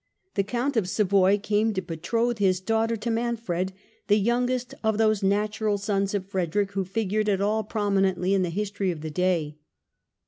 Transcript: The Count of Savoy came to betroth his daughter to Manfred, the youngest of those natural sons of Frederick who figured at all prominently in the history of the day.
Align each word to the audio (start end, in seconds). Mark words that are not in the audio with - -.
The 0.33 0.43
Count 0.43 0.77
of 0.77 0.89
Savoy 0.89 1.37
came 1.37 1.75
to 1.75 1.81
betroth 1.83 2.39
his 2.39 2.59
daughter 2.59 2.97
to 2.97 3.11
Manfred, 3.11 3.71
the 4.07 4.17
youngest 4.17 4.73
of 4.83 4.97
those 4.97 5.21
natural 5.21 5.77
sons 5.77 6.15
of 6.15 6.25
Frederick 6.25 6.71
who 6.71 6.83
figured 6.83 7.29
at 7.29 7.39
all 7.39 7.63
prominently 7.63 8.33
in 8.33 8.41
the 8.41 8.49
history 8.49 8.89
of 8.89 9.01
the 9.01 9.11
day. 9.11 9.59